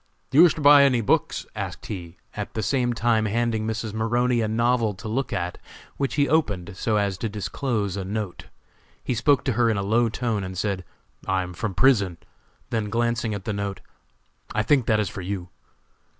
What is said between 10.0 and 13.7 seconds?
tone and said: "I am from prison," then glancing at the